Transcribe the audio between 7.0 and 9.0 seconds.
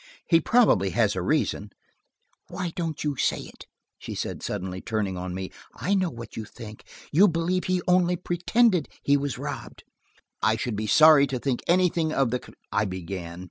You believe he only pretended